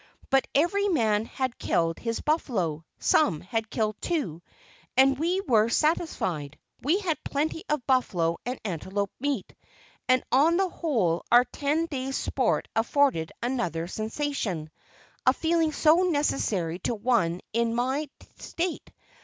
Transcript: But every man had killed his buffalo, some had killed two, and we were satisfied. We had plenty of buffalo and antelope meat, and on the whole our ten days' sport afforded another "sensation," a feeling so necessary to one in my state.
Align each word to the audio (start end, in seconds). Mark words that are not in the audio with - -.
But 0.31 0.47
every 0.55 0.87
man 0.87 1.25
had 1.25 1.59
killed 1.59 1.99
his 1.99 2.21
buffalo, 2.21 2.83
some 2.97 3.39
had 3.41 3.69
killed 3.69 3.97
two, 4.01 4.41
and 4.97 5.19
we 5.19 5.41
were 5.41 5.69
satisfied. 5.69 6.57
We 6.81 6.97
had 7.01 7.23
plenty 7.23 7.65
of 7.69 7.85
buffalo 7.85 8.39
and 8.43 8.59
antelope 8.65 9.11
meat, 9.19 9.53
and 10.09 10.23
on 10.31 10.57
the 10.57 10.69
whole 10.69 11.23
our 11.31 11.45
ten 11.45 11.85
days' 11.85 12.17
sport 12.17 12.67
afforded 12.75 13.31
another 13.43 13.87
"sensation," 13.87 14.71
a 15.27 15.33
feeling 15.33 15.71
so 15.71 15.97
necessary 16.01 16.79
to 16.79 16.95
one 16.95 17.41
in 17.53 17.75
my 17.75 18.09
state. 18.39 18.91